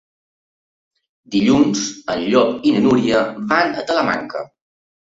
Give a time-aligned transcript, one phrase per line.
[1.35, 3.23] Dilluns en Llop i na Núria
[3.55, 4.47] van a Talamanca.